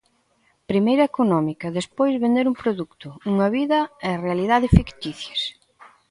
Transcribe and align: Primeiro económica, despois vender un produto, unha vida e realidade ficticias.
Primeiro 0.71 1.03
económica, 1.11 1.75
despois 1.79 2.21
vender 2.25 2.45
un 2.51 2.55
produto, 2.61 3.09
unha 3.31 3.47
vida 3.57 3.79
e 4.09 4.09
realidade 4.25 4.73
ficticias. 4.77 5.41